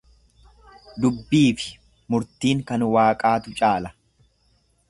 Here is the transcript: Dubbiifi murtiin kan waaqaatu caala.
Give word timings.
Dubbiifi 1.03 1.69
murtiin 2.13 2.65
kan 2.71 2.89
waaqaatu 2.97 3.57
caala. 3.63 3.93